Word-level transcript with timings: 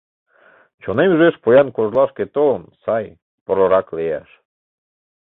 Чонем 0.81 1.09
ӱжеш 1.15 1.35
Поян 1.43 1.67
кожлашке 1.75 2.25
толын, 2.35 2.63
Сай, 2.83 3.05
порырак 3.45 3.87
лияш. 3.97 4.29